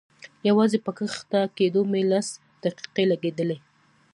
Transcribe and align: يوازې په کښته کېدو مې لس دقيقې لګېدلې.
يوازې 0.49 0.77
په 0.85 0.91
کښته 0.97 1.41
کېدو 1.57 1.81
مې 1.91 2.01
لس 2.11 2.27
دقيقې 2.63 3.03
لګېدلې. 3.11 3.57